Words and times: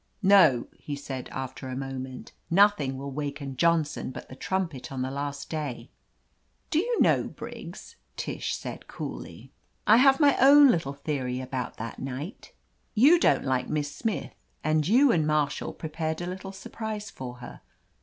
"No," 0.23 0.65
he 0.79 0.95
said, 0.95 1.29
after 1.29 1.67
a 1.69 1.75
moment, 1.75 2.31
"nothing 2.49 2.97
will 2.97 3.11
waken 3.11 3.55
Johnson 3.55 4.09
but 4.09 4.29
the 4.29 4.35
trumpet 4.35 4.91
on 4.91 5.03
the 5.03 5.11
last 5.11 5.47
day." 5.47 5.91
"Do 6.71 6.79
you 6.79 6.99
know, 7.03 7.25
Briggs," 7.27 7.97
Tish 8.17 8.55
said 8.55 8.87
coolly, 8.87 9.51
"I 9.85 9.97
90 9.97 10.03
OF 10.03 10.05
LETITIA 10.05 10.05
CARBERRY 10.05 10.05
have 10.05 10.19
my 10.19 10.47
own 10.63 10.71
little 10.71 10.93
theory 10.93 11.39
about 11.39 11.77
that 11.77 11.99
night? 11.99 12.51
You 12.95 13.19
don't 13.19 13.45
like 13.45 13.69
Miss 13.69 13.95
Smith, 13.95 14.33
and 14.63 14.87
you 14.87 15.11
and 15.11 15.27
Mar 15.27 15.51
shall 15.51 15.71
prepared 15.71 16.19
a 16.19 16.25
little 16.25 16.51
surprise 16.51 17.11
for 17.11 17.35
her. 17.35 17.61